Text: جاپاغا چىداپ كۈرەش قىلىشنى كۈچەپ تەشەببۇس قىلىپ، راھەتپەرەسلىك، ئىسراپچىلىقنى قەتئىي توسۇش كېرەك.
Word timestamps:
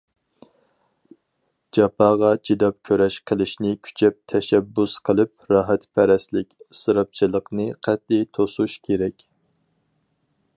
جاپاغا 1.77 2.31
چىداپ 2.49 2.79
كۈرەش 2.89 3.17
قىلىشنى 3.31 3.73
كۈچەپ 3.89 4.17
تەشەببۇس 4.33 4.95
قىلىپ، 5.11 5.47
راھەتپەرەسلىك، 5.57 6.49
ئىسراپچىلىقنى 6.67 7.69
قەتئىي 7.89 8.27
توسۇش 8.39 8.79
كېرەك. 8.89 9.29